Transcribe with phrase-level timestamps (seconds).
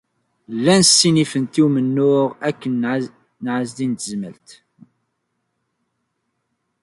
[0.55, 2.75] Llant ssinifent i umennuɣ akked
[3.57, 4.47] Ɛezdin n Tezmalt.